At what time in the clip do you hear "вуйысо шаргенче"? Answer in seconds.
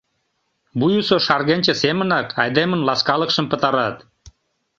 0.79-1.73